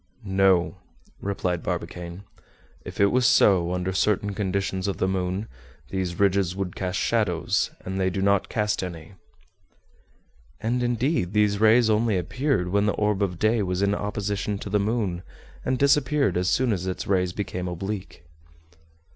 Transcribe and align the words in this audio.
"No," 0.25 0.77
replied 1.19 1.61
Barbicane; 1.61 2.23
"if 2.83 2.99
it 2.99 3.11
was 3.11 3.23
so, 3.27 3.71
under 3.71 3.93
certain 3.93 4.33
conditions 4.33 4.87
of 4.87 4.97
the 4.97 5.07
moon, 5.07 5.47
these 5.91 6.19
ridges 6.19 6.55
would 6.55 6.75
cast 6.75 6.97
shadows, 6.97 7.69
and 7.85 8.01
they 8.01 8.09
do 8.09 8.19
not 8.19 8.49
cast 8.49 8.81
any." 8.81 9.13
And 10.59 10.81
indeed, 10.81 11.33
these 11.33 11.59
rays 11.61 11.87
only 11.87 12.17
appeared 12.17 12.69
when 12.69 12.87
the 12.87 12.93
orb 12.95 13.21
of 13.21 13.37
day 13.37 13.61
was 13.61 13.83
in 13.83 13.93
opposition 13.93 14.57
to 14.57 14.71
the 14.71 14.79
moon, 14.79 15.21
and 15.63 15.77
disappeared 15.77 16.35
as 16.35 16.49
soon 16.49 16.73
as 16.73 16.87
its 16.87 17.05
rays 17.05 17.31
became 17.31 17.67
oblique. 17.67 18.23